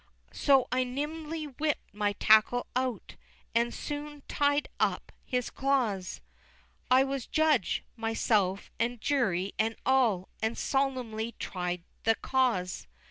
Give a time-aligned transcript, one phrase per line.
[0.33, 3.17] So I nimbly whipt my tackle out,
[3.53, 6.21] And soon tied up his claws,
[6.89, 12.87] I was judge, myself, and jury, and all, And solemnly tried the cause.